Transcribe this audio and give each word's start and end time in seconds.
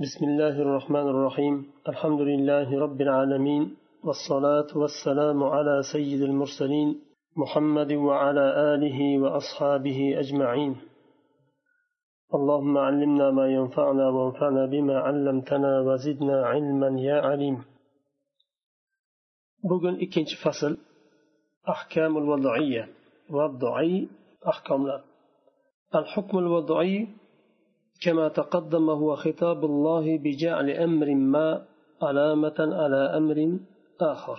بسم 0.00 0.24
الله 0.24 0.62
الرحمن 0.62 1.08
الرحيم. 1.08 1.72
الحمد 1.88 2.20
لله 2.20 2.80
رب 2.80 3.00
العالمين 3.00 3.76
والصلاة 4.04 4.66
والسلام 4.76 5.44
على 5.44 5.82
سيد 5.92 6.22
المرسلين 6.22 7.00
محمد 7.36 7.92
وعلى 7.92 8.74
آله 8.74 9.18
وأصحابه 9.22 10.20
أجمعين. 10.20 10.76
اللهم 12.34 12.78
علمنا 12.78 13.30
ما 13.30 13.46
ينفعنا 13.48 14.08
وانفعنا 14.08 14.66
بما 14.66 14.98
علمتنا 14.98 15.80
وزدنا 15.80 16.46
علما 16.46 17.00
يا 17.00 17.20
عليم. 17.20 17.64
بقول 19.64 20.00
إكنش 20.02 20.44
فصل 20.44 20.76
أحكام 21.68 22.18
الوضعية 22.18 22.88
وضعي 23.30 24.08
أحكام 24.48 25.00
الحكم 25.94 26.38
الوضعي 26.38 27.08
كما 28.03 28.25
تقدم 28.39 28.89
هو 28.89 29.15
خطاب 29.15 29.59
الله 29.65 30.05
بجعل 30.23 30.67
أمر 30.69 31.07
ما 31.33 31.47
علامة 32.01 32.59
على 32.59 33.01
أمر 33.19 33.37
آخر 34.01 34.37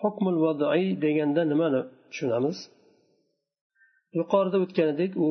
حكم 0.00 0.24
الوضعي 0.28 0.86
deganda 1.02 1.42
nimani 1.50 1.80
tushunamiz 2.10 2.58
yuqorida 4.18 4.58
o'tganidek 4.64 5.12
u 5.26 5.30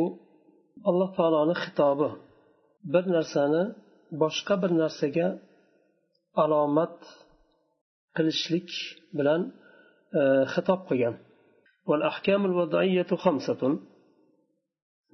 alloh 0.90 1.10
taoloni 1.18 1.56
xitobi 1.64 2.10
bir 2.94 3.04
narsani 3.16 3.64
boshqa 4.22 4.56
bir 4.62 4.72
narsaga 4.82 5.28
alomat 6.44 6.98
qilishlik 8.16 8.70
bilan 9.18 9.42
xitob 10.54 10.82
qilgan 10.90 11.16
والأحكام 11.90 12.42
الوضعية 12.46 13.10
خمسة 13.24 13.62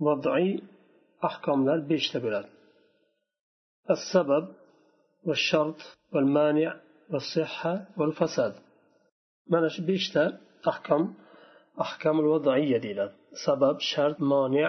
وضعي 0.06 0.50
ahkomlar 1.29 1.79
beshta 1.91 2.19
bo'ladi 2.27 2.51
السبب 3.95 4.45
والشرط 5.29 5.81
والمانع 6.13 6.71
والصحة 7.13 7.75
والفساد 7.99 8.55
mana 9.53 9.69
shu 9.75 9.83
beshta 9.91 10.23
ahkom 10.71 11.03
ahkomul 11.85 12.29
vadaiya 12.33 12.79
deyiladi 12.85 13.15
sabab 13.45 13.77
shart 13.91 14.17
moni 14.31 14.65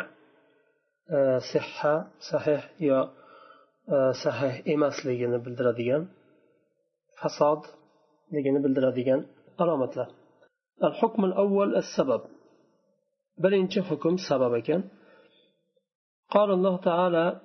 sihha 1.52 1.96
sahih 2.30 2.62
yo 2.90 3.00
sahih 4.24 4.54
emasligini 4.74 5.38
bildiradigan 5.46 6.04
fasodligini 7.20 8.60
bildiradigan 8.66 9.20
alomatlar 9.62 10.10
al 10.88 10.94
hukmul 11.00 11.34
avval 11.44 11.72
as 11.82 11.88
sabab 11.98 12.22
birinchi 13.44 13.80
hukm 13.90 14.14
sabab 14.30 14.54
ekan 14.62 14.82
قال 16.34 16.52
الله 16.52 16.78
تعالى 16.78 17.42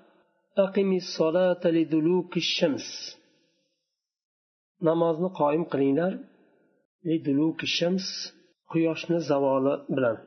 أقم 0.59 0.93
الصلاة 0.97 1.61
لدلوك 1.65 2.37
الشمس. 2.37 2.87
نمازنا 4.83 5.29
قائم 5.29 5.65
قلينا 5.65 6.25
لدلوك 7.05 7.63
الشمس 7.63 8.07
قياشنا 8.71 9.19
زوال 9.19 9.87
بلان. 9.89 10.19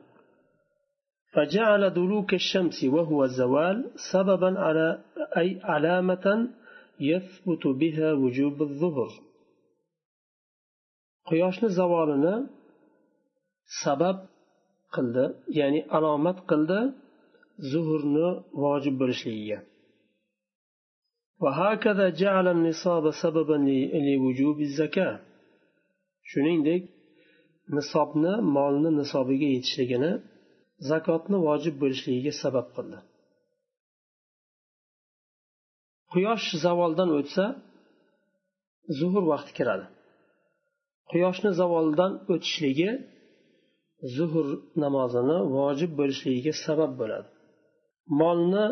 فجعل 1.32 1.90
دلوك 1.90 2.34
الشمس 2.34 2.84
وهو 2.84 3.24
الزوال 3.24 3.90
سببا 4.12 4.60
على 4.60 5.04
أي 5.36 5.60
علامة 5.62 6.48
يثبت 7.00 7.66
بها 7.66 8.12
وجوب 8.12 8.62
الظهر. 8.62 9.10
قياشنا 11.30 11.68
زوالنا 11.68 12.50
سبب 13.84 14.16
قلده 14.92 15.34
يعني 15.48 15.86
علامة 15.90 16.40
قلده 16.40 17.01
zuhurni 17.71 18.27
vojib 18.63 18.95
bo'lishligiga 19.01 19.59
وهكذا 21.43 22.05
جعل 22.21 22.47
النصاب 22.55 23.05
سببا 23.23 23.57
لوجوب 24.07 24.57
الزكاة 24.69 25.15
shuningdek 26.31 26.83
nisobni 27.75 28.33
molni 28.55 28.89
nisobiga 28.99 29.47
yetishligini 29.55 30.11
zakotni 30.89 31.37
vojib 31.47 31.75
bo'lishligiga 31.81 32.33
sabab 32.43 32.67
qildi 32.75 32.99
quyosh 36.11 36.47
zavoldan 36.65 37.09
o'tsa 37.19 37.45
zuhur 38.99 39.23
vaqti 39.33 39.51
kiradi 39.57 39.85
quyoshni 41.11 41.51
zavoldan 41.59 42.11
o'tishligi 42.33 42.89
zuhur 44.15 44.47
namozini 44.83 45.37
vojib 45.57 45.91
bo'lishligiga 45.99 46.53
sabab 46.65 46.91
bo'ladi 47.01 47.29
molni 48.19 48.65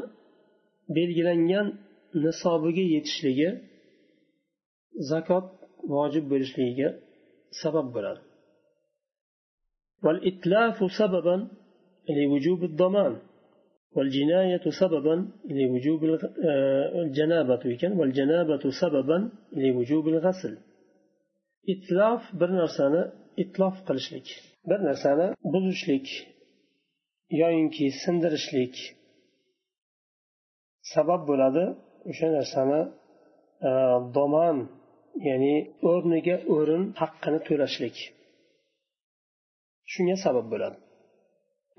belgilangan 0.95 1.67
nisobiga 2.23 2.83
yetishligi 2.95 3.49
zakot 5.09 5.45
vojib 5.93 6.25
bo'lishligiga 6.31 6.89
sabab 7.61 7.87
bo'ladi 7.95 8.21
والإتلاف 10.05 10.77
سببا 10.99 11.35
لوجوب 12.17 12.63
الضمان 12.63 13.13
والجناية 13.95 14.65
سببا 14.81 15.15
لوجوب 15.59 16.01
الجنابة 17.05 17.63
والجنابة 17.99 18.63
سببا 18.81 19.17
لوجوب 19.63 20.07
الغسل 20.13 20.53
إتلاف 21.73 22.21
برنرسانة 22.39 23.01
إتلاف 23.43 23.75
قلشلك 23.87 24.27
برنرسانة 24.69 25.25
بزشلك 25.51 26.07
yoyinki 27.41 27.91
sindirishlik 28.05 28.75
sabab 30.94 31.22
bo'ladi. 31.30 31.64
O'sha 32.10 32.28
narsani 32.36 32.80
e, 33.68 33.70
domon 34.16 34.56
ya'ni 35.28 35.54
o'rniga 35.90 36.36
o'rin 36.56 36.82
haqqini 37.00 37.40
to'lashlik. 37.48 37.96
Shunga 39.92 40.16
sabab 40.26 40.46
bo'ladi. 40.52 40.76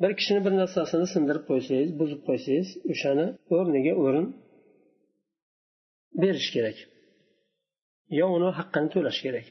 Bir 0.02 0.12
kishini 0.20 0.40
bir 0.46 0.54
narsasini 0.62 1.08
sindirib 1.14 1.44
qo'ysangiz 1.50 1.90
buzib 2.00 2.22
qo'ysangiz 2.28 2.70
o'shani 2.94 3.26
o'rniga 3.56 3.94
o'rin 4.06 4.28
berish 6.22 6.50
kerak. 6.56 6.78
Yo 8.20 8.26
uni 8.38 8.50
haqqini 8.60 8.90
to'lash 8.96 9.20
kerak. 9.26 9.46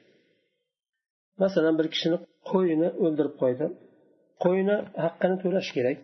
Masalan 1.42 1.74
bir 1.80 1.86
kishini 1.94 2.18
qo'yini 2.50 2.88
o'ldirib 3.04 3.34
qo'ydi 3.42 3.66
qo'yini 4.44 4.76
haqqini 5.04 5.36
to'lash 5.44 5.70
kerak. 5.76 5.98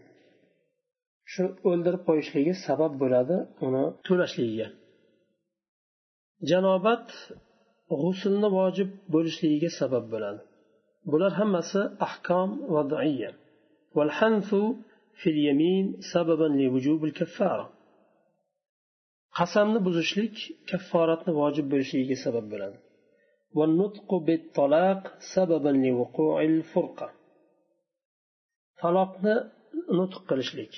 shu 1.32 1.44
o'ldirib 1.70 2.02
qo'yishligi 2.08 2.54
sabab 2.66 2.92
bo'ladi 3.02 3.36
uni 3.66 3.84
to'lashligiga. 4.06 4.68
Janobat 6.50 7.06
g'uslni 8.00 8.48
vojib 8.58 8.90
bo'lishligiga 9.14 9.70
sabab 9.80 10.04
bo'ladi. 10.12 10.40
Bular 11.10 11.32
hammasi 11.40 11.80
ahkom 12.06 12.50
qasamni 19.38 19.80
buzishlik 19.86 20.34
kafforatni 20.70 21.32
vojib 21.40 21.66
bo'lishligiga 21.72 22.16
sabab 22.24 22.46
bo'ladi. 22.52 22.76
Taloqni 28.80 29.34
nutq 29.98 30.22
qilishlik. 30.30 30.72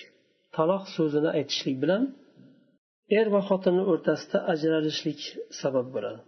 taloq 0.57 0.83
so'zini 0.95 1.29
aytishlik 1.37 1.77
bilan 1.83 2.03
er 3.19 3.27
va 3.33 3.41
xotinni 3.49 3.83
o'rtasida 3.91 4.37
ajralishlik 4.53 5.21
sabab 5.61 5.87
bo'ladi 5.95 6.21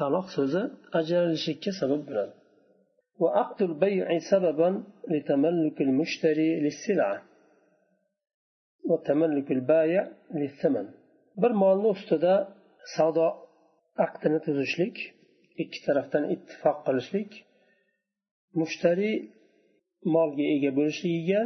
taloq 0.00 0.26
so'zi 0.36 0.62
ajralishlikka 1.00 1.72
sabab 1.82 2.02
bo'ladi 2.10 2.32
وعقد 3.22 3.60
البيع 3.70 4.06
سببا 4.32 4.68
لتملك 5.12 5.78
المشتري 5.86 6.50
للسلعة 6.64 7.18
وتملك 8.90 9.48
البائع 9.56 10.02
للثمن 10.40 10.86
bir 11.42 11.52
molni 11.62 11.88
ustida 11.96 12.34
savdo 12.96 13.26
aqdini 14.04 14.38
tuzishlik 14.46 14.96
ikki 15.62 15.78
tarafdan 15.86 16.24
ittifoq 16.34 16.78
qilishlik 16.86 17.30
mushtariy 18.60 19.16
molga 20.14 20.44
ega 20.54 20.70
bo'lishligiga 20.78 21.42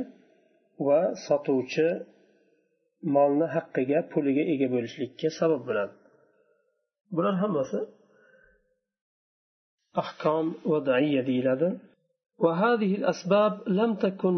va 0.86 1.00
sotuvchi 1.26 1.88
molni 3.14 3.46
haqqiga 3.54 3.98
puliga 4.12 4.42
ega 4.52 4.66
bo'lishlikka 4.74 5.28
sabab 5.38 5.60
bo'ladi 5.68 5.94
bular 7.14 7.34
hammasi 7.42 7.78
ahkom 10.02 10.46
vadaiya 10.72 11.22
deyiladi 11.30 11.70
وهذه 12.44 12.94
الأسباب 13.00 13.52
لم 13.68 13.94
تكن 13.94 14.34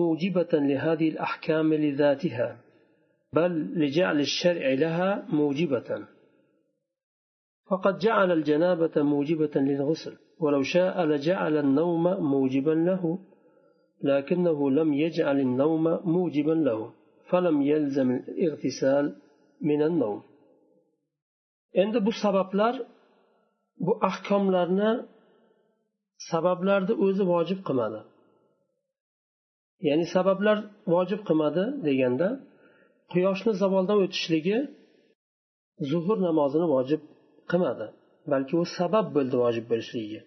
موجبة 0.00 0.52
لهذه 0.52 1.08
الأحكام 1.08 1.74
لذاتها 1.74 2.48
بل 3.32 3.52
لجعل 3.80 4.20
الشرع 4.20 4.64
لها 4.84 5.26
موجبة 5.40 6.06
فقد 7.70 7.98
جعل 7.98 8.32
الجنابة 8.32 9.02
موجبة 9.02 9.50
للغسل 9.56 10.14
ولو 10.40 10.62
شاء 10.62 11.04
لجعل 11.04 11.56
النوم 11.56 12.04
موجبا 12.32 12.70
له 12.70 13.18
لكنه 14.10 14.58
لم 14.78 14.94
يجعل 15.04 15.38
النوم 15.46 15.84
موجبا 16.14 16.56
له 16.66 16.80
فلم 17.30 17.56
يلزم 17.70 18.08
الاغتسال 18.10 19.04
من 19.70 19.82
النوم 19.88 20.20
endi 21.82 22.06
bu 22.06 22.12
sabablar 22.12 22.74
bu 23.86 23.92
ahkomlarni 24.08 24.90
sabablarni 26.30 26.92
o'zi 27.04 27.22
vojib 27.32 27.60
qilmadi 27.66 28.00
ya'ni 29.88 30.06
sabablar 30.16 30.58
vojib 30.94 31.20
qilmadi 31.28 31.64
deganda 31.86 32.28
quyoshni 33.12 33.52
zavoldan 33.62 33.98
o'tishligi 34.04 34.58
zuhur 35.90 36.18
namozini 36.28 36.66
vojib 36.74 37.02
qilmadi 37.50 37.86
balki 38.32 38.54
u 38.62 38.64
sabab 38.78 39.06
bo'ldi 39.16 39.36
vojib 39.44 39.64
bo'lishligiga 39.70 40.22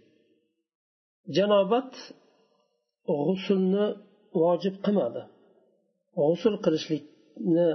janobat 1.37 1.91
g'usulni 3.08 3.86
vojib 4.42 4.74
qilmadi. 4.84 5.22
G'usul 6.20 6.54
qilishlikni 6.64 7.68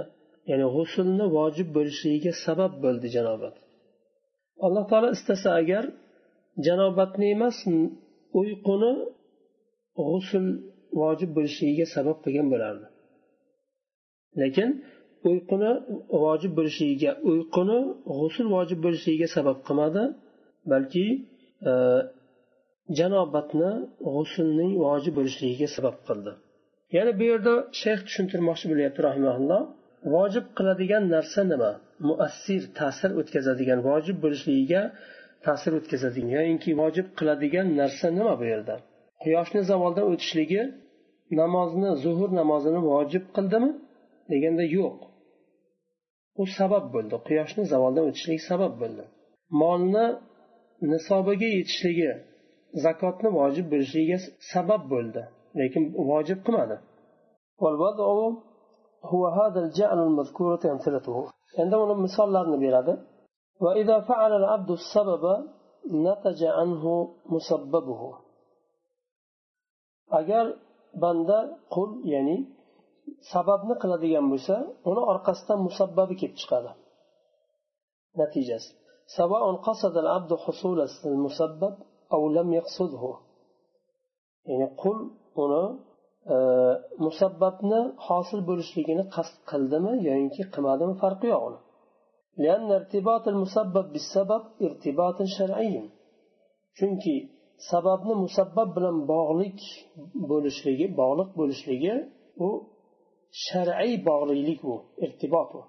ya'ni 0.50 0.66
g'usulni 0.74 1.24
vojib 1.36 1.68
bo'lishligiga 1.76 2.32
sabab 2.44 2.72
bo'ldi 2.84 3.08
janobat 3.16 3.54
alloh 4.66 4.84
taolo 4.90 5.08
istasa 5.18 5.48
agar 5.60 5.84
janobatni 6.66 7.26
emas 7.36 7.56
uyquni 8.40 8.92
g'usul 10.06 10.46
vojib 11.00 11.30
bo'lishligiga 11.36 11.86
sabab 11.96 12.18
qilgan 12.24 12.46
bo'lardi. 12.52 12.86
Lekin 14.42 14.68
uyquni 15.30 15.70
vojib 16.24 16.52
bo'lishligiga 16.58 17.10
uyquni 17.30 17.78
g'usul 18.18 18.46
vojib 18.56 18.78
bo'lishligiga 18.84 19.28
sabab 19.36 19.58
qilmadi 19.66 20.04
balki 20.72 21.06
e, 21.70 21.72
janobatni 22.98 23.70
g'usulning 24.14 24.72
vojib 24.84 25.14
bo'lishligiga 25.18 25.68
sabab 25.76 25.96
qildi. 26.08 26.32
Ya'ni 26.96 27.12
bu 27.18 27.24
yerda 27.30 27.54
shayx 27.82 28.00
tushuntirmoqchi 28.06 28.66
bo'lyapti 28.72 29.00
rahimaulloh 29.08 29.62
vojib 30.14 30.46
qiladigan 30.56 31.04
narsa 31.14 31.40
nima? 31.52 31.72
Muassir 32.08 32.62
ta'sir 32.78 33.10
o'tkazadigan 33.20 33.80
vojib 33.88 34.16
bo'lishligiga 34.24 34.82
ta'sir 35.46 35.72
o'tkazadigan 35.78 36.30
ya'niki 36.38 36.70
vojib 36.82 37.06
qiladigan 37.18 37.66
narsa 37.80 38.06
nima 38.18 38.34
bu 38.40 38.44
yerda? 38.52 38.74
Quyoshni 39.22 39.60
zavoldan 39.70 40.04
o'tishligi 40.12 40.62
namozni 41.40 41.90
zuhur 42.04 42.30
namozini 42.40 42.80
vojib 42.92 43.24
qildimi? 43.36 43.70
Deganda 44.32 44.64
yo'q. 44.78 44.98
U 46.40 46.42
sabab 46.58 46.84
bo'ldi 46.94 47.16
quyoshni 47.28 47.64
zavoldan 47.72 48.04
o'tishligi 48.08 48.42
sabab 48.50 48.72
bo'ldi. 48.82 49.04
Molni 49.60 50.06
nisobiga 50.92 51.48
yetishligi 51.58 52.10
zakotni 52.85 53.29
vojib 53.39 53.65
bo'lishligiga 53.71 54.17
sabab 54.53 54.81
bo'ldi 54.93 55.21
lekin 55.59 55.83
vojib 56.11 56.39
qilmadi 56.45 56.77
endi 61.61 61.75
uni 61.83 61.95
misollarini 62.05 62.59
beradi 62.65 62.93
وإذا 63.65 63.97
فعل 64.09 64.31
العبد 64.41 64.71
السبب 64.79 65.23
نتج 66.05 66.41
عنه 66.57 66.83
مسببه 67.35 68.01
agar 70.19 70.45
banda 71.03 71.39
qul 71.73 71.89
ya'ni 72.13 72.37
sababni 73.33 73.75
qiladigan 73.81 74.25
bo'lsa 74.31 74.55
uni 74.89 75.01
orqasidan 75.11 75.59
musabbabi 75.67 76.13
kelib 76.21 76.35
chiqadi 76.41 76.71
natijasi 78.21 78.71
سواء 79.19 79.43
قصد 79.67 79.95
العبد 80.03 80.31
حصول 80.43 80.79
المسبب 81.05 81.73
أو 81.73 81.75
لم 81.75 81.75
يقصده 81.75 81.94
ya'ni 84.48 84.68
qul 84.82 84.98
uni 85.42 85.64
musabbabni 87.04 87.80
hosil 88.06 88.40
bo'lishligini 88.48 89.04
qasd 89.14 89.36
qildimi 89.50 89.92
yoinki 90.08 90.42
qilmadimi 90.54 90.94
farqi 91.02 91.26
yo'q 91.34 91.42
uni 91.48 91.60
chunki 96.78 97.14
sababni 97.70 98.14
musabbab 98.24 98.68
bilan 98.76 98.96
bog'lik 99.12 99.58
bo'lishligi 100.30 100.86
bog'liq 101.00 101.30
bo'lishligi 101.40 101.94
bu 102.38 102.50
shar'iy 103.46 103.94
bog'liqlik 104.08 104.60
bu 104.68 104.76
irtibot 105.04 105.50
u 105.58 105.62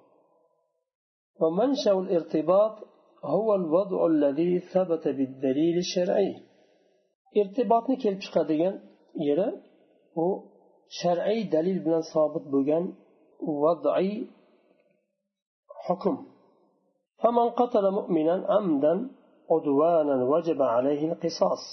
هو 3.25 3.55
الوضع 3.61 4.07
الذي 4.07 4.53
ثبت 4.73 5.05
بالدليل 5.17 5.77
الشرعي 5.85 6.33
irtibotni 7.41 7.97
kelib 8.03 8.21
chiqadigan 8.25 8.75
yeri 9.29 9.49
u 10.25 10.27
shar'iy 11.01 11.43
dalil 11.55 11.79
bilan 11.85 12.05
sobit 12.15 12.45
bo'lgan 12.55 12.85
vadiy 13.63 14.11
hukm 15.87 16.17
فمن 17.23 17.49
قتل 17.61 17.85
مؤمنا 17.99 18.35
عمدا 18.55 18.95
عدوانا 19.53 20.17
وجب 20.33 20.61
عليه 20.75 21.03
القصاص 21.11 21.65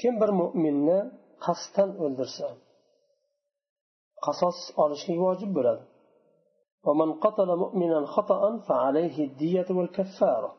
kim 0.00 0.14
bir 0.20 0.30
mo'minni 0.40 0.98
qasddan 1.44 1.90
o'ldirsa 2.04 2.48
qasos 4.24 4.58
olishlik 4.82 5.18
vojib 5.26 5.50
bo'ladi 5.56 5.82
ومن 6.83 7.13
قتل 7.13 7.55
مؤمنا 7.55 8.05
خطأ 8.05 8.57
فعليه 8.57 9.25
الدية 9.25 9.65
والكفارة. 9.69 10.55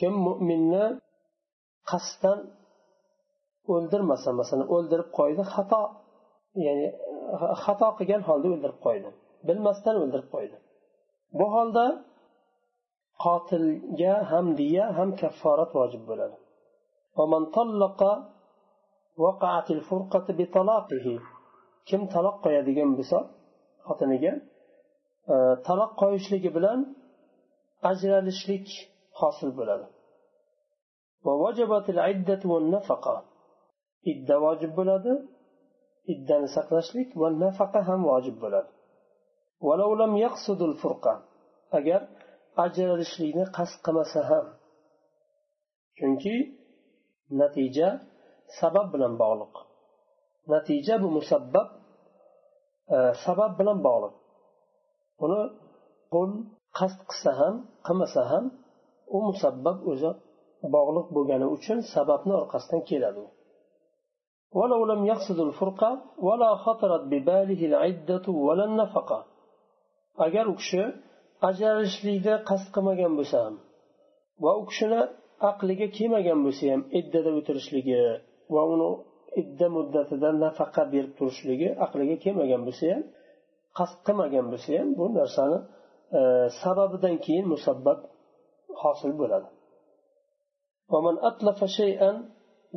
كم 0.00 0.12
مؤمنا 0.12 1.00
قصدا 1.86 2.54
أولدر 3.68 4.02
مثلا 4.02 4.34
مثلا 4.34 4.68
أولدر 4.68 5.00
قويدا 5.12 5.42
خطأ 5.42 6.00
يعني 6.56 6.92
خطأ 7.54 7.90
قيان 7.90 8.22
هالد 8.22 8.46
أولدر 8.46 8.74
قويدا 8.82 9.12
بل 9.44 9.60
مثلا 9.60 9.96
أولدر 9.96 10.24
قويدا 10.32 10.58
بو 11.32 11.44
هالد 11.44 12.04
قاتل 13.18 13.82
جا 13.98 14.22
هم 14.22 14.54
دية 14.54 15.02
هم 15.02 15.14
كفارة 15.14 15.76
واجب 15.76 16.06
بلد. 16.06 16.34
ومن 17.18 17.50
طلق 17.50 18.02
وقعت 19.16 19.70
الفرقة 19.70 20.26
بطلاقه 20.28 21.20
كم 21.90 22.06
تلقى 22.06 22.54
يدقين 22.54 22.96
بسا؟ 22.96 23.30
خطنجا 23.84 24.42
e, 25.32 25.36
taloq 25.66 25.92
qo'yishligi 26.02 26.50
bilan 26.56 26.80
ajralishlik 27.90 28.66
hosil 29.20 29.50
bo'ladi. 29.58 29.86
Idda 34.12 34.36
vojib 34.44 34.72
bo'ladi 34.78 35.12
iddani 36.12 36.48
saqlashlik 36.56 37.08
va 37.20 37.28
nafaqa 37.44 37.80
ham 37.88 38.00
vojib 38.10 38.36
bo'ladi. 38.44 38.70
Agar 41.78 42.00
ajralishlikni 42.64 43.44
qasd 43.56 43.78
qilmasa 43.86 44.20
ham. 44.30 44.46
Chunki 45.98 46.34
natija 47.40 47.88
sabab 48.60 48.86
bilan 48.94 49.14
bog'liq. 49.22 49.54
Natija 50.54 50.94
bu 51.02 51.08
musabbab 51.18 51.68
e, 52.94 52.96
sabab 53.24 53.52
bilan 53.60 53.78
bog'liq. 53.88 54.14
uni 55.25 55.41
qul 56.13 56.31
qasd 56.77 56.99
qilsa 57.09 57.31
ham 57.39 57.55
qilmasa 57.87 58.21
ham 58.31 58.45
u 59.15 59.17
musabbab 59.29 59.77
o'zi 59.91 60.11
bog'liq 60.75 61.07
bo'lgani 61.15 61.47
uchun 61.55 61.77
sababni 61.93 62.33
orqasidan 62.41 62.81
keladi 62.91 63.25
ولو 64.59 64.81
لم 64.91 65.01
يقصد 65.11 65.39
الفرقة 65.47 65.91
ولا 66.27 66.51
خطرت 66.63 67.03
بباله 67.11 67.61
العدة 67.69 68.25
ولا 68.47 68.65
النفقة 68.69 69.19
agar 70.25 70.45
u 70.53 70.55
kishi 70.61 70.83
ajralishlikni 71.49 72.35
qasd 72.49 72.67
qilmagan 72.75 73.13
bo'lsa 73.19 73.37
ham 73.45 73.55
va 74.43 74.51
u 74.61 74.63
kishini 74.69 75.01
aqliga 75.49 75.87
kelmagan 75.97 76.39
bo'lsa 76.45 76.63
ham 76.73 76.81
iddada 76.99 77.29
o'tirishligi 77.39 78.01
va 78.53 78.61
uni 78.73 78.89
idda 79.41 79.67
muddatida 79.77 80.29
nafaqa 80.43 80.83
berib 80.93 81.13
turishligi 81.19 81.69
aqliga 81.85 82.15
kelmagan 82.25 82.61
bo'lsa 82.67 82.85
ham 82.93 83.03
qasd 83.77 83.97
qilmagan 84.05 84.45
bo'lsa 84.51 84.69
ham 84.79 84.89
bu 84.99 85.05
narsani 85.19 85.59
e, 86.17 86.21
sababidan 86.61 87.15
keyin 87.25 87.45
musabbab 87.53 87.99
hosil 88.81 89.13
bo'ladi 89.21 89.49
ومن 90.93 91.15
أتلف 91.29 91.59
شيئا 91.79 92.11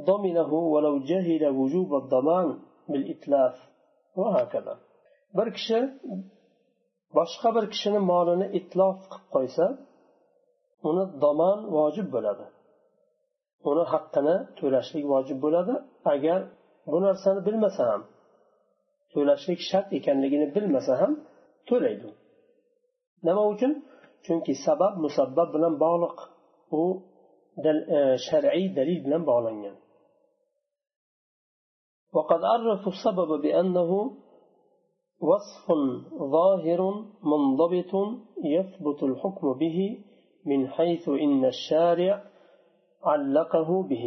ضمنه 0.09 0.51
ولو 0.75 0.95
جهل 1.11 1.43
وجوب 1.59 1.91
الضمان 2.03 2.49
بالإتلاف 2.91 3.55
وهكذا 4.17 4.75
bir 5.37 5.49
kishi 5.57 5.79
boshqa 7.17 7.49
bir 7.57 7.65
kishini 7.73 8.01
molini 8.13 8.47
itlof 8.59 8.99
qilib 9.13 9.27
qo'ysa 9.35 9.67
uni 10.89 11.05
domon 11.25 11.59
vojib 11.77 12.07
bo'ladi 12.15 12.47
uni 13.71 13.85
haqqini 13.93 14.37
to'lashlik 14.59 15.05
vojib 15.13 15.39
bo'ladi 15.45 15.75
agar 16.15 16.41
bu 16.91 16.99
narsani 17.07 17.41
bilmasa 17.47 17.83
ham 17.91 18.03
to'lashlik 19.14 19.60
shart 19.70 19.88
ekanligini 19.98 20.48
bilmasa 20.56 20.94
ham 21.02 21.14
to'laydi 21.70 22.10
nima 23.28 23.44
uchun 23.54 23.72
chunki 24.26 24.54
sabab 24.66 24.94
musabbab 25.06 25.50
bilan 25.56 25.74
bog'liq 25.84 26.18
u 26.80 26.84
e, 27.98 28.00
shar'iy 28.28 28.68
dalil 28.78 29.00
bilan 29.06 29.24
bog'langan 29.32 29.78
وقد 32.18 32.42
عرفوا 32.54 32.92
السبب 32.96 33.30
بأنه 33.42 33.92
وصف 35.30 35.66
ظاهر 36.38 36.82
منضبط 37.32 37.94
يثبت 38.56 39.00
الحكم 39.04 39.54
به 39.62 40.04
من 40.46 40.68
حيث 40.68 41.10
إن 41.10 41.46
الشارع 41.46 42.24
علقه 43.04 43.84
به 43.84 44.06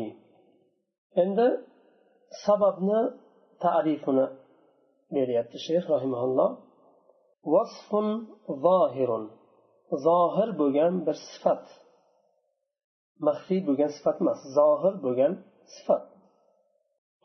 عند 1.18 1.38
سببنا 2.46 3.00
تعريفنا 3.60 4.24
beryapti 5.14 5.58
shayx 5.66 5.84
rahimaulloh 5.94 6.50
vasfun 7.52 8.08
zohirun 8.64 9.24
zohir 10.06 10.48
bo'lgan 10.60 10.94
bir 11.06 11.16
sifat. 11.30 11.64
Maxfiy 13.26 13.60
bo'lgan 13.68 13.90
sifat 13.96 14.16
emas 14.22 14.40
zohir 14.58 14.94
bo'lgan 15.04 15.32
sifat. 15.74 16.04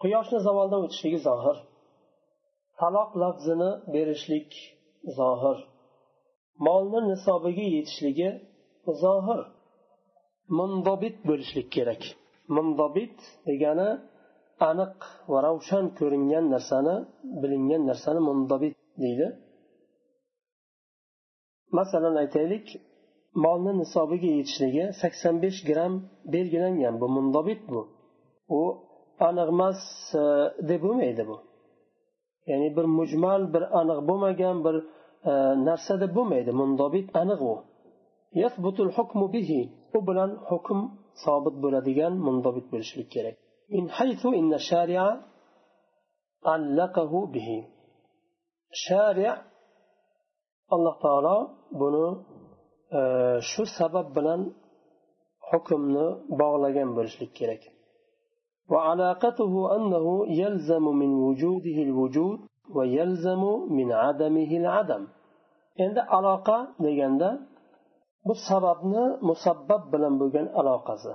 Quyoshni 0.02 0.40
zavoldan 0.48 0.82
o'tishligi 0.86 1.20
zohir. 1.30 1.58
Taloq 2.80 3.12
lafzini 3.22 3.72
berishlik 3.94 4.52
zohir. 5.20 5.58
Molni 6.66 7.00
nisobiga 7.10 7.66
yetishligi 7.76 8.30
zohir. 9.04 9.42
Mundobit 10.58 11.18
bo'lishlik 11.30 11.68
kerak. 11.76 12.04
Mundobit 12.56 13.18
degani 13.48 13.90
aniq 14.70 14.96
va 15.32 15.40
ravshan 15.48 15.86
ko'ringan 16.00 16.46
narsani 16.54 16.96
bilingan 17.42 17.82
narsani 17.90 18.22
mundobit 18.30 18.76
deydi. 19.04 19.28
Masalan 21.78 22.16
aytaylik 22.24 22.66
molni 23.44 23.72
nisobiga 23.82 24.30
yetishligi 24.38 24.86
sakson 25.02 25.36
besh 25.44 25.60
gramm 25.70 25.94
belgilangan 26.34 26.96
bu 27.02 27.08
mundobit 27.16 27.62
bu. 27.72 27.82
U 28.60 28.62
aniqmas 29.28 29.80
e, 30.22 30.24
deb 30.70 30.82
bo'lmaydi 30.86 31.24
bu. 31.30 31.38
Ya'ni 32.50 32.70
bir 32.78 32.86
mujmal 33.00 33.42
bir 33.54 33.64
aniq 33.80 34.00
bo'lmagan 34.10 34.58
bir 34.66 34.76
e, 35.32 35.34
narsa 35.68 35.94
deb 36.04 36.12
bo'lmaydi 36.18 36.52
mundobit 36.62 37.08
aniq 37.22 37.42
u. 37.52 37.56
U 39.98 40.00
bilan 40.08 40.32
hukm 40.50 40.80
sobit 41.24 41.56
bo'ladigan 41.64 42.14
mundobit 42.28 42.66
bo'lishlik 42.74 43.10
kerak. 43.16 43.36
من 43.72 43.90
حيث 43.90 44.26
إن 44.26 44.54
الشارع 44.54 45.20
علقه 46.46 47.26
به. 47.34 47.68
شارع 48.72 49.42
الله 50.74 50.94
تعالى 51.04 51.48
بنو 51.72 52.24
آه، 52.94 53.40
شو 53.40 53.64
سبب 53.80 54.14
بلن 54.14 54.42
حكمنا 55.50 56.06
باغلقين 56.38 56.96
برشلك 56.96 57.32
كيرك. 57.32 57.64
وعلاقته 58.72 59.76
أنه 59.76 60.06
يلزم 60.42 60.84
من 61.02 61.12
وجوده 61.26 61.78
الوجود 61.88 62.40
ويلزم 62.76 63.44
من 63.70 63.92
عدمه 63.92 64.52
العدم. 64.62 65.08
عند 65.80 65.98
علاقة 65.98 66.58
لجنده 66.80 67.40
بو 68.26 68.34
sababni 68.50 69.04
musabbab 69.30 69.84
bilan 69.94 70.14
bo'lgan 70.22 70.48
aloqasi 70.60 71.14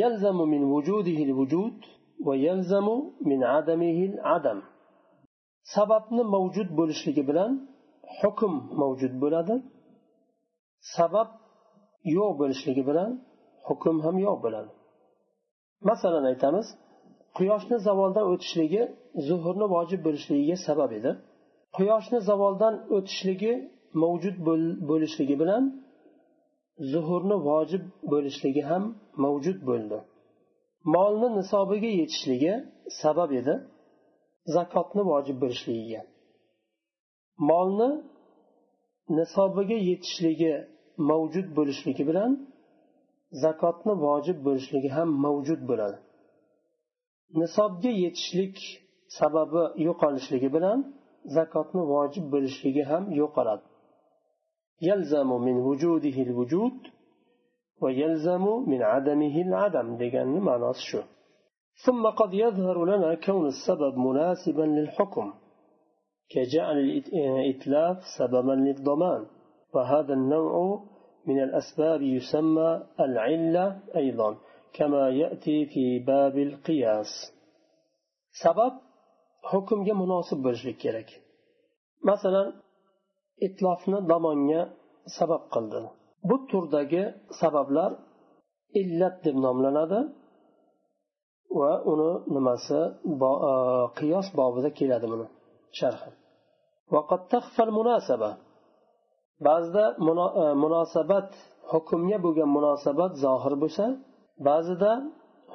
يلزم 0.00 0.38
من 0.52 0.62
وجوده 0.74 1.18
الوجود 1.28 1.76
ويلزم 2.26 2.86
من 3.30 3.40
عدمه 3.52 3.98
العدم 4.10 4.60
sababni 5.74 6.22
mavjud 6.34 6.68
bo'lishligi 6.78 7.22
bilan 7.28 7.50
hukm 8.20 8.52
mavjud 8.80 9.14
bo'ladi 9.22 9.54
sabab 10.96 11.28
yo'q 12.16 12.30
bo'lishligi 12.40 12.82
bilan 12.88 13.10
hukm 13.68 13.96
ham 14.04 14.16
yo'q 14.26 14.38
bo'ladi 14.44 14.70
masalan 15.88 16.24
aytamiz 16.32 16.66
quyoshni 17.36 17.76
zavoldan 17.86 18.26
o'tishligi 18.32 18.82
zuhurni 19.28 19.66
vojib 19.74 20.00
bo'lishligiga 20.06 20.56
sabab 20.68 20.90
edi 20.98 21.10
quyoshni 21.76 22.18
zavoldan 22.28 22.74
o'tishligi 22.96 23.52
mavjud 24.02 24.36
bo'lishligi 24.90 25.36
bilan 25.42 25.62
zuhurni 26.91 27.37
vojib 27.49 27.83
bo'lishligi 28.11 28.63
ham 28.69 28.83
mavjud 29.23 29.59
bo'ldi. 29.69 29.97
Molni 30.95 31.27
nisobiga 31.39 31.91
yetishligi 32.01 32.53
sabab 33.01 33.31
edi 33.39 33.53
zakotni 34.55 35.03
vojib 35.11 35.37
bo'lishligiga 35.43 36.01
molni 37.39 37.89
nisobiga 39.17 39.77
yetishligi 39.89 40.53
mavjud 41.09 41.47
bo'lishligi 41.57 42.03
bilan 42.09 42.31
zakotni 43.43 43.93
vojib 44.05 44.37
bo'lishligi 44.47 44.89
ham 44.97 45.09
mavjud 45.25 45.61
bo'ladi. 45.69 45.97
Nisobga 47.41 47.91
yetishlik 48.03 48.55
sababi 49.19 49.63
yo'qolishligi 49.87 50.49
bilan 50.55 50.79
zakotni 51.37 51.83
vojib 51.93 52.25
bo'lishligi 52.33 52.83
ham 52.91 53.03
yo'qoladi. 53.21 53.65
يلزم 54.81 55.27
من 55.27 55.57
وجوده 55.57 56.21
الوجود 56.21 56.73
ويلزم 57.81 58.45
من 58.67 58.81
عدمه 58.81 59.41
العدم 59.41 59.97
ديجان 59.97 60.27
معنى 60.27 60.73
شو. 60.91 61.01
ثم 61.85 62.07
قد 62.07 62.33
يظهر 62.33 62.85
لنا 62.85 63.15
كون 63.15 63.47
السبب 63.47 63.97
مناسبا 63.97 64.61
للحكم 64.61 65.33
كجعل 66.29 66.77
الإتلاف 66.77 67.97
سببا 68.17 68.51
للضمان. 68.51 69.25
وهذا 69.75 70.13
النوع 70.13 70.83
من 71.27 71.43
الأسباب 71.43 72.01
يسمى 72.01 72.83
العلة 72.99 73.79
أيضا 73.95 74.37
كما 74.73 75.09
يأتي 75.09 75.65
في 75.65 75.99
باب 75.99 76.37
القياس. 76.37 77.07
سبب 78.43 78.71
حكم 79.43 79.79
مناسب 79.79 80.71
كيرك 80.81 81.09
مثلا 82.03 82.53
itlofni 83.47 83.99
domonga 84.11 84.61
sabab 85.17 85.43
qildi. 85.53 85.79
Bu 86.29 86.35
turdagi 86.49 87.03
sabablar 87.41 87.91
illat 88.81 89.15
deb 89.25 89.35
nomlanadi 89.45 89.99
va 91.59 91.71
uni 91.91 92.11
nimasi 92.35 92.79
e, 93.51 93.53
qiyos 93.97 94.27
bobida 94.39 94.69
keladi 94.79 95.07
buni 95.13 95.27
sharhi. 95.79 96.11
Ba'zida 99.47 99.85
e, 100.43 100.45
munosabat 100.63 101.29
hukmga 101.71 102.17
bo'lgan 102.25 102.49
munosabat 102.57 103.11
zohir 103.23 103.53
bo'lsa 103.63 103.85
ba'zida 104.47 104.91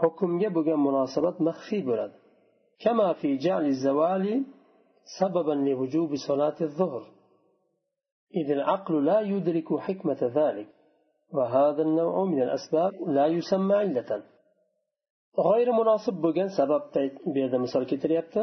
hukmga 0.00 0.48
bo'lgan 0.56 0.80
munosabat 0.86 1.36
maxfiy 1.48 1.82
bo'ladi. 1.90 2.16
إذ 8.39 8.47
العقل 8.57 8.93
لا 9.09 9.19
يدرك 9.33 9.69
حكمة 9.85 10.21
ذلك 10.39 10.69
وهذا 11.35 11.81
النوع 11.81 12.15
من 12.25 12.41
الأسباب 12.41 12.91
لا 13.17 13.25
يسمى 13.27 13.75
علة 13.75 14.11
غير 15.49 15.67
مناسب 15.71 16.15
bo'lgan 16.23 16.47
sababda 16.59 16.99
bu 17.25 17.37
yerda 17.39 17.57
misol 17.65 17.83
keltiryapti 17.91 18.41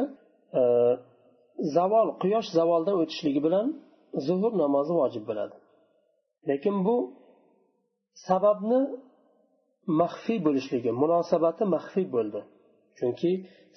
zavol 1.75 2.07
quyosh 2.21 2.49
zavoldan 2.57 2.95
o'tishligi 3.01 3.41
bilan 3.47 3.65
zuhur 4.27 4.51
namozi 4.63 4.93
vojib 5.01 5.23
bo'ladi 5.29 5.55
lekin 6.49 6.75
bu 6.87 6.95
sababni 8.27 8.79
maxfiy 10.01 10.39
bo'lishligi 10.47 10.91
munosabati 11.01 11.63
maxfiy 11.75 12.05
bo'ldi 12.15 12.39
chunki 12.97 13.31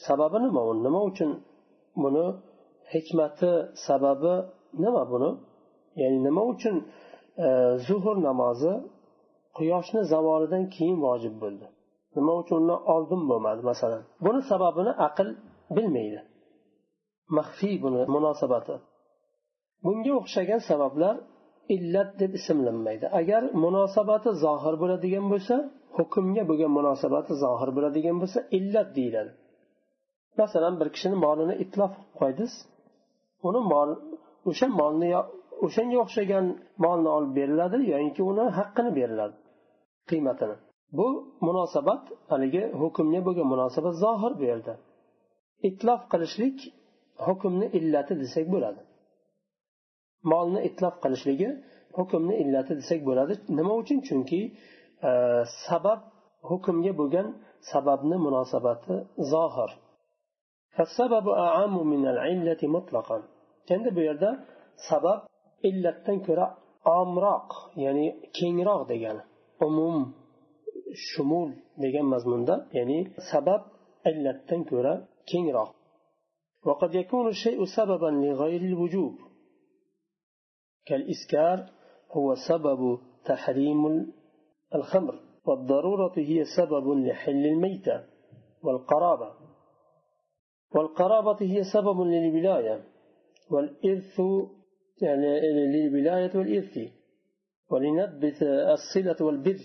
sababi 0.07 0.39
nima 0.47 0.63
u 0.71 0.73
nima 0.87 1.01
uchun 1.11 1.31
buni 2.03 2.27
hikmati 2.93 3.53
sababi 3.87 4.35
nima 4.85 5.03
buni 5.13 5.31
ya'ni 6.02 6.18
nima 6.28 6.42
uchun 6.54 6.76
e, 7.46 7.48
zuhur 7.88 8.18
namozi 8.30 8.74
quyoshni 9.58 10.02
zavolidan 10.14 10.64
keyin 10.76 10.98
vojib 11.06 11.36
bo'ldi? 11.44 11.66
Nima 12.18 12.34
uchun 12.42 12.56
undan 12.62 12.80
oldin 12.94 13.22
bo'lmadi 13.30 13.62
masalan? 13.72 14.02
Buni 14.26 14.42
sababini 14.52 14.92
aql 15.08 15.28
bilmaydi. 15.76 16.20
Maxfiy 17.38 17.76
buni 17.84 18.02
munosabati. 18.16 18.76
Bunga 19.86 20.12
o'xshagan 20.20 20.62
sabablar 20.70 21.16
illat 21.76 22.10
deb 22.22 22.32
ismlanmaydi. 22.40 23.06
Agar 23.20 23.42
munosabati 23.66 24.30
zohir 24.46 24.76
bo'ladigan 24.82 25.26
bo'lsa 25.34 25.56
hukmga 25.98 26.44
bo'lgan 26.50 26.72
munosabati 26.80 27.32
zohir 27.44 27.70
bo'ladigan 27.76 28.18
bo'lsa 28.22 28.40
illat 28.58 28.88
deyiladi. 28.98 29.32
Masalan 30.42 30.74
bir 30.80 30.88
kishini 30.96 31.18
molini 31.26 31.56
itlof 31.64 31.92
qilib 31.96 32.14
qo'ydingiz 32.20 32.54
uni 33.48 33.62
mol 33.74 33.90
o'sha 34.50 34.68
molni 34.80 35.10
o'shanga 35.66 35.98
o'xshagan 36.06 36.46
molni 36.84 37.10
olib 37.18 37.32
beriladi 37.40 37.78
yoinki 37.94 38.22
uni 38.32 38.46
haqqini 38.58 38.92
beriladi 39.00 39.36
qiymatini. 40.10 40.56
Bu 40.98 41.08
munosabat 41.48 42.02
haligi 42.32 42.64
hukmga 42.82 43.20
bo'lgan 43.28 43.48
munosabat 43.54 43.94
zohir 44.04 44.34
bu 44.40 44.44
yerda 44.52 44.74
itlof 45.70 46.02
qilishlik 46.12 46.58
hukmni 47.28 47.68
illati 47.78 48.14
desak 48.24 48.46
bo'ladi. 48.54 48.82
Molni 50.32 50.60
itlof 50.70 50.96
qilishligi 51.04 51.50
hukmni 51.98 52.36
illati 52.44 52.74
desak 52.80 53.00
bo'ladi. 53.10 53.34
Nima 53.58 53.74
uchun? 53.82 54.00
Chunki 54.08 54.42
e, 55.10 55.12
sabab 55.68 56.00
hukmga 56.50 56.94
bo'lgan 57.00 57.28
sababni 57.72 58.18
munosabati 58.26 58.94
zohir. 59.34 59.72
Endi 63.74 63.90
bu 63.98 64.02
yerda 64.10 64.30
sabab 64.90 65.20
illatdan 65.70 66.18
ko'ra 66.28 66.46
omroq 67.00 67.50
ya'ni 67.84 68.06
kengroq 68.38 68.82
degani 68.92 69.24
umum 69.68 69.98
shumul 71.10 71.50
degan 71.84 72.06
mazmunda 72.14 72.56
ya'ni 72.78 73.00
sabab 73.30 73.62
illatdan 74.10 74.62
ko'ra 74.72 74.94
kengroq. 75.32 75.72
وقد 76.66 76.96
يكون 76.96 77.28
الشيء 77.28 77.60
سببا 77.78 78.06
لغير 78.26 78.62
الوجوب 78.62 79.16
كالإسكار 80.86 81.70
هو 82.12 82.36
سبب 82.50 83.00
تحريم 83.26 84.12
الخمر 84.76 85.16
والضرورة 85.48 86.14
هي 86.18 86.44
سبب 86.58 86.86
لحل 87.08 87.46
الميتة 87.46 88.04
والقرابة 88.64 89.30
والقرابة 90.76 91.38
هي 91.42 91.64
سبب 91.74 92.02
للولاية 92.02 92.84
والإرث 93.52 94.22
يعني 95.02 95.40
للولاية 95.52 96.32
والإرث 96.36 96.80
ولنثبت 97.72 98.44
الصلة 98.44 99.26
والبر 99.26 99.60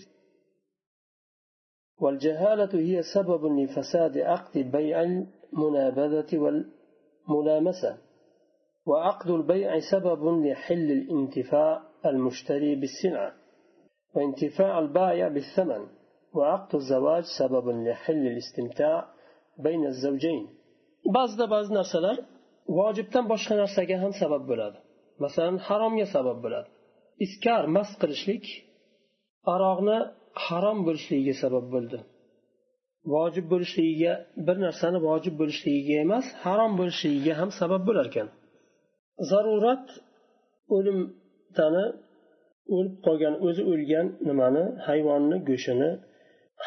والجهالة 2.01 2.79
هي 2.79 3.01
سبب 3.15 3.45
لفساد 3.45 4.17
عقد 4.17 4.57
بيع 4.57 5.01
المنابذة 5.01 6.37
والملامسة. 6.37 7.97
وعقد 8.85 9.29
البيع 9.29 9.79
سبب 9.91 10.45
لحل 10.45 10.91
الانتفاع 10.91 11.81
المشتري 12.05 12.75
بالسلعة. 12.75 13.33
وانتفاع 14.15 14.79
البائع 14.79 15.27
بالثمن. 15.27 15.87
وعقد 16.33 16.75
الزواج 16.75 17.23
سبب 17.39 17.69
لحل 17.69 18.27
الاستمتاع 18.27 19.13
بين 19.59 19.85
الزوجين. 19.85 20.61
ba'zida 21.05 21.45
ba'zi 21.53 21.71
narsalar 21.79 22.17
vojibdan 22.79 23.25
boshqa 23.31 23.53
narsaga 23.61 23.95
ham 24.03 24.13
sabab 24.21 24.43
bo'ladi 24.49 24.77
masalan 25.23 25.57
haromga 25.67 26.07
sabab 26.15 26.37
bo'ladi. 26.45 26.67
Iskar 27.25 27.63
mast 27.75 27.93
qilishlik 28.01 28.45
aroqni 29.53 29.97
harom 30.45 30.77
bo'lishligiga 30.87 31.35
sabab 31.43 31.65
bo'ldi. 31.73 31.97
Vojib 33.13 33.45
bo'lishligiga 33.53 34.13
bir 34.47 34.57
narsani 34.65 34.99
vojib 35.07 35.35
bo'lishligiga 35.41 35.95
emas 36.05 36.25
harom 36.43 36.71
bo'lishligiga 36.79 37.33
ham 37.39 37.49
sabab 37.59 37.81
bo'lar 37.89 38.05
ekan. 38.11 38.27
Zarurat 39.31 39.85
o'limtani 40.75 41.85
o'lib 42.75 42.95
qolgan 43.05 43.35
o'zi 43.47 43.63
o'lgan 43.71 44.07
nimani 44.27 44.63
hayvonni 44.87 45.37
go'shtini 45.49 45.89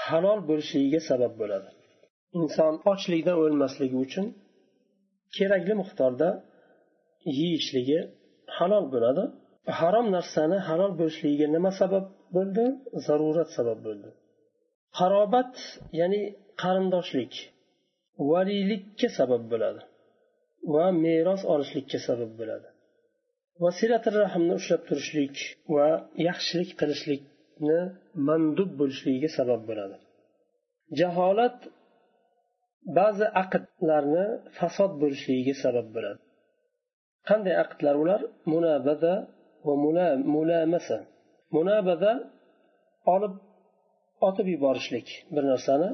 halol 0.04 0.40
bo'lishligiga 0.48 1.00
sabab 1.10 1.32
bo'ladi. 1.40 1.68
Inson 2.38 2.74
ochlikdan 2.92 3.36
o'lmasligi 3.44 3.96
uchun 4.06 4.26
kerakli 5.36 5.74
miqdorda 5.82 6.28
yeyishligi 7.38 8.00
halol 8.56 8.84
bo'ladi. 8.94 9.24
Harom 9.78 10.06
narsani 10.16 10.58
halol 10.68 10.92
bo'lishligiga 11.00 11.46
nima 11.56 11.70
sabab 11.80 12.04
bo'ldi? 12.36 12.64
Zarurat 13.06 13.48
sabab 13.58 13.78
bo'ldi. 13.86 14.08
Qarobat 14.98 15.54
ya'ni 16.00 16.22
qarindoshlik 16.62 17.32
valiylikka 18.30 19.08
sabab 19.18 19.42
bo'ladi 19.52 19.80
va 20.74 20.86
meros 21.04 21.42
olishlikka 21.54 21.98
sabab 22.08 22.30
bo'ladi. 22.40 22.68
Va 23.62 23.70
vasilatil 23.70 24.16
rahmni 24.24 24.54
ushlab 24.60 24.82
turishlik 24.88 25.36
va 25.74 25.86
yaxshilik 26.28 26.70
qilishlikni 26.80 27.80
mandub 28.28 28.70
bo'lishligiga 28.80 29.30
sabab 29.38 29.60
bo'ladi. 29.68 29.96
Jaholat 31.00 31.58
ba'zi 32.98 33.26
aqdlarni 33.42 34.26
fasod 34.58 34.92
bo'lishligiga 35.02 35.54
sabab 35.64 35.86
bo'ladi. 35.96 36.20
Qanday 37.28 37.54
aqdlar 37.64 37.94
ular? 38.02 38.20
Munabada 38.52 39.14
va 39.66 39.74
mulamasa. 40.36 40.98
Munabada 41.56 42.12
olib 43.14 43.34
otib 44.28 44.46
yuborishlik 44.54 45.08
bir 45.34 45.44
narsani. 45.52 45.90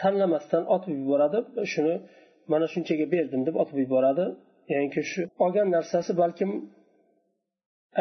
Tanlamasdan 0.00 0.64
otib 0.74 0.94
yuboradi. 1.00 1.38
Shuni 1.72 1.94
mana 2.52 2.66
shunchaga 2.74 3.06
berdim 3.14 3.40
deb 3.48 3.54
otib 3.62 3.76
yuboradi. 3.84 4.26
Ya'ni 4.72 5.02
shu 5.12 5.20
olgan 5.44 5.68
narsasi 5.76 6.12
balkim 6.22 6.50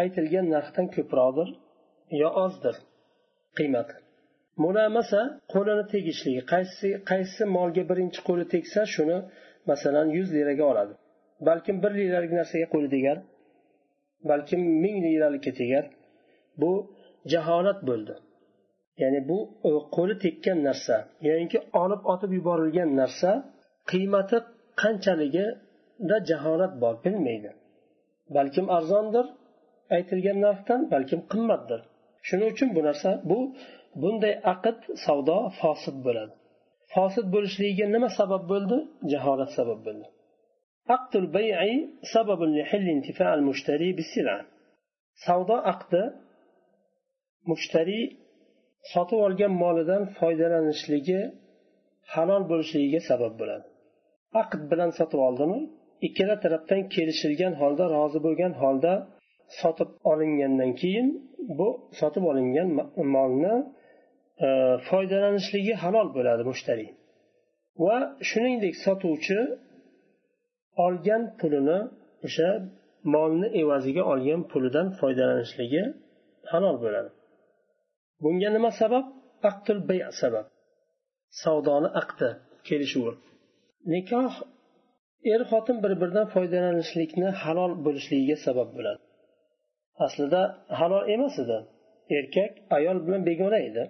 aytilgan 0.02 0.46
narxdan 0.56 0.88
ko'proqdir 0.96 1.50
yo 2.22 2.30
ozdir 2.46 2.76
qiymati 3.58 3.96
mulamasa 4.64 5.22
qo'lini 5.54 5.86
tegishligi 5.94 6.42
qaysi 6.54 6.88
qaysi 7.12 7.44
molga 7.58 7.84
birinchi 7.92 8.20
qo'li 8.28 8.46
tegsa 8.54 8.82
shuni 8.96 9.18
masalan 9.70 10.08
yuz 10.18 10.28
liraga 10.36 10.66
oladi. 10.72 10.94
Balkim 11.48 11.76
bir 11.84 11.92
liralik 12.00 12.32
narsaga 12.40 12.68
qo'li 12.74 12.90
tegar 12.96 13.18
balkim 14.30 14.62
ming 14.84 14.98
liralikka 15.06 15.52
tegar. 15.62 15.86
Bu 16.62 16.72
jaholat 17.34 17.80
bo'ldi. 17.90 18.16
Ya'ni 19.02 19.22
bu 19.30 19.38
e, 19.70 19.72
qo'li 19.96 20.16
tekkan 20.26 20.58
narsa 20.68 20.96
ya'ni 21.28 21.60
olib 21.84 22.02
otib 22.14 22.32
yuborilgan 22.38 22.90
narsa 23.02 23.30
qiymati 23.92 24.38
qanchaligida 24.82 26.18
jaholat 26.30 26.74
bor 26.82 26.96
bilmaydi. 27.06 27.52
Balkim 28.36 28.66
arzondir 28.78 29.26
aytilgan 29.96 30.38
narxdan 30.46 30.82
balkim 30.94 31.22
qimmatdir. 31.32 31.82
Shuning 32.28 32.50
uchun 32.56 32.70
bu 32.76 32.82
narsa 32.90 33.10
bu 33.30 33.40
bunday 34.02 34.34
aqd 34.54 34.78
savdo 35.06 35.38
fosid 35.60 35.98
bo'ladi. 36.06 36.34
Fosid 36.94 37.28
bo'lishligiga 37.34 37.86
nima 37.96 38.10
sabab 38.20 38.44
bo'ldi? 38.52 38.78
Jaholat 39.12 39.52
sabab 39.58 39.80
bo'ldi. 39.88 40.06
Aqdul 40.96 41.28
bay'i 41.38 41.76
sababun 42.14 42.50
لحل 42.60 42.88
انتفاع 42.98 43.30
المشتري 43.40 43.90
بالسلعة 43.98 44.42
savdo 45.26 45.56
aqdi 45.74 46.04
mushtariy 47.50 48.06
sotib 48.94 49.20
olgan 49.28 49.54
molidan 49.64 50.04
foydalanishligi 50.20 51.20
halol 52.14 52.44
bo'lishligiga 52.52 53.02
sabab 53.10 53.34
bo'ladi. 53.42 53.66
Aqd 54.42 54.62
bilan 54.72 54.90
sotib 55.00 55.20
oldimi? 55.28 55.60
Ikkala 56.08 56.36
tarafdan 56.44 56.82
kelishilgan 56.96 57.54
holda 57.62 57.86
rozi 57.96 58.20
bo'lgan 58.26 58.54
holda 58.62 58.94
sotib 59.62 59.90
olingandan 60.12 60.72
keyin 60.82 61.08
bu 61.60 61.68
sotib 62.00 62.24
olingan 62.32 62.70
molni 63.16 63.56
e, 64.46 64.48
foydalanishligi 64.90 65.74
halol 65.84 66.08
bo'ladi 66.18 66.44
mushtariy 66.52 66.90
va 67.86 67.98
shuningdek 68.30 68.76
sotuvchi 68.86 69.40
olgan 70.86 71.24
pulini 71.40 71.80
o'sha 72.26 72.50
molni 73.14 73.48
evaziga 73.62 74.04
olgan 74.12 74.42
pulidan 74.52 74.88
foydalanishligi 75.00 75.84
halol 76.52 76.78
bo'ladi. 76.84 77.10
Bunga 78.24 78.50
nima 78.56 78.72
sabab? 78.82 79.06
Aqtul 79.50 79.80
bay 79.90 80.00
sabab. 80.22 80.46
Savdoni 81.44 81.90
aqdi 82.02 82.30
kelishuvi. 82.68 83.14
Nikoh 83.94 84.34
er 85.34 85.42
xotin 85.52 85.78
bir 85.84 85.94
biridan 86.02 86.28
foydalanishlikni 86.36 87.30
halol 87.42 87.72
bo'lishligiga 87.86 88.38
sabab 88.46 88.70
bo'ladi. 88.78 89.02
Aslida 90.06 90.42
halol 90.80 91.04
emas 91.16 91.36
edi. 91.44 91.58
Erkak 92.18 92.52
ayol 92.78 92.98
bilan 93.06 93.22
begona 93.30 93.60
edi. 93.70 93.84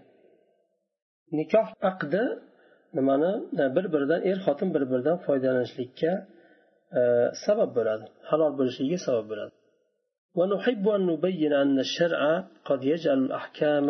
Nikoh 1.39 1.67
aqdi 1.89 2.23
nimani 2.97 3.31
bir 3.75 3.85
biridan 3.93 4.21
er 4.29 4.37
xotin 4.45 4.69
bir 4.75 4.83
biridan 4.91 5.17
foydalanishlikka 5.25 6.11
sabab 7.45 7.69
bo'ladi 7.77 8.05
halol 8.29 8.51
bo'lishligiga 8.59 8.99
sabab 9.07 9.27
bo'ladi 9.31 9.53
ونحب 10.39 10.87
أن 10.97 11.01
نبين 11.11 11.53
أن 11.53 11.79
الشرع 11.79 12.21
قد 12.65 12.83
يجعل 12.83 13.19
الأحكام 13.25 13.87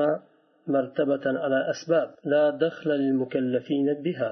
مرتبة 0.67 1.25
على 1.25 1.69
أسباب 1.73 2.09
لا 2.33 2.49
دخل 2.49 2.89
للمكلفين 2.89 3.87
بها 4.05 4.31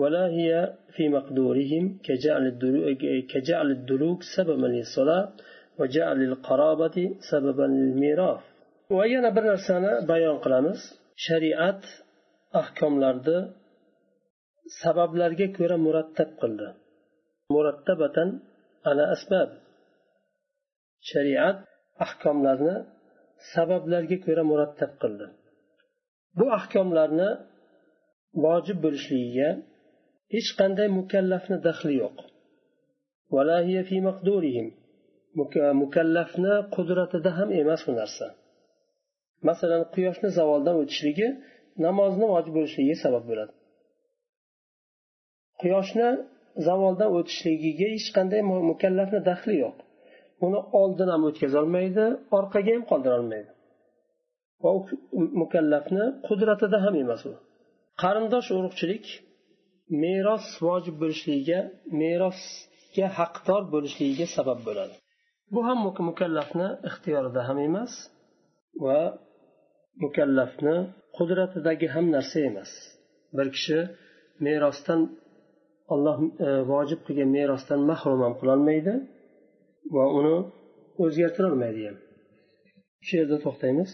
ولا 0.00 0.24
هي 0.36 0.50
في 0.94 1.08
مقدورهم 1.08 1.84
كجعل 2.06 2.46
الدلوك, 2.46 2.98
كجعل 3.32 3.68
الدلوك 3.70 4.20
سببا 4.36 4.66
للصلاة 4.66 5.32
وجعل 5.78 6.22
القرابة 6.22 6.96
سببا 7.30 7.66
للميراث. 7.76 8.40
ويانا 8.90 9.30
bir 9.36 9.44
narsani 9.50 10.08
bayon 10.08 10.36
qilamiz 10.44 10.80
shariat 11.26 11.82
ahkomlarni 12.60 13.38
sabablarga 14.82 15.46
ko'ra 15.58 15.76
murattab 15.86 16.30
qildi 16.40 16.68
murattabatan 17.54 18.28
ala 18.88 19.04
asbab 19.14 19.48
shariat 21.10 21.58
ahkomlarni 22.04 22.76
sabablarga 23.52 24.16
ko'ra 24.26 24.42
murattab 24.50 24.92
qildi 25.02 25.26
bu 26.38 26.46
ahkomlarni 26.58 27.30
vojib 28.44 28.78
bo'lishligiga 28.84 29.50
hech 30.34 30.50
qanday 30.60 30.88
mukallafni 30.98 31.56
daxli 31.66 31.94
yo'q 32.02 32.16
mukallafni 35.82 36.54
qudratida 36.74 37.30
ham 37.38 37.48
emas 37.62 37.80
bu 37.86 37.92
narsa 38.00 38.26
masalan 39.48 39.82
quyoshni 39.94 40.28
zavoldan 40.38 40.76
o'tishligi 40.82 41.28
namozni 41.86 42.26
vojib 42.34 42.52
bo'lishligiga 42.56 42.96
sabab 43.04 43.24
bo'ladi 43.30 43.52
quyoshni 45.60 46.08
zavoldan 46.66 47.10
o'tishligiga 47.18 47.88
hech 47.94 48.08
qanday 48.16 48.40
mukallafni 48.70 49.20
daxli 49.30 49.54
yo'q. 49.64 49.76
Uni 50.46 50.60
oldin 50.80 51.08
ham 51.14 51.22
o'tkazolmaydi 51.28 52.04
orqaga 52.38 52.72
ham 52.76 52.84
qoldirolmaydi. 52.90 53.50
Va 54.62 54.70
u 54.78 54.80
mukallafni 55.42 56.04
qudratida 56.28 56.78
ham 56.84 56.94
emas 57.04 57.22
u. 57.30 57.32
Qarindosh 58.02 58.48
urug'chilik 58.58 59.06
meros 60.02 60.46
vojib 60.66 60.96
bo'lishligiga 61.02 61.60
merosga 62.00 63.06
haqdor 63.18 63.62
bo'lishligiga 63.74 64.26
sabab 64.36 64.60
bo'ladi. 64.68 64.94
Bu 65.52 65.60
ham 65.68 65.78
mukallafni 66.10 66.68
ixtiyorida 66.88 67.40
ham 67.48 67.58
emas 67.68 67.92
va 68.84 69.00
mukallafni 70.04 70.76
qudratidagi 71.16 71.86
ham 71.94 72.06
narsa 72.16 72.38
emas. 72.50 72.70
Bir 73.36 73.46
kishi 73.56 73.78
merosdan 74.46 75.00
olloh 75.94 76.18
e, 76.46 76.48
vojib 76.72 77.00
qilgan 77.06 77.30
merosdan 77.36 77.80
mahrum 77.90 78.20
ham 78.26 78.34
qilolmaydi 78.40 78.94
va 79.96 80.04
uni 80.18 80.36
o'zgartirolmaydi 81.04 81.82
ham. 81.88 81.96
Shu 83.06 83.12
yerda 83.20 83.36
to'xtaymiz. 83.46 83.90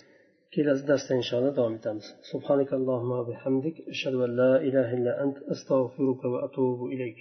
Kelasi 0.55 0.85
darsda 0.91 1.13
inshaalloh 1.21 1.53
davom 1.59 1.75
etamiz. 1.81 2.07
Subhanakallohumma 2.31 3.19
bihamdik. 3.31 3.77
Ashhadu 3.93 4.19
an 4.27 4.33
la 4.41 4.53
ilaha 4.69 4.93
illa 4.99 5.13
ant 5.25 5.37
astag'firuka 5.55 6.27
va 6.35 6.39
atubu 6.47 6.85
ilayk. 6.95 7.19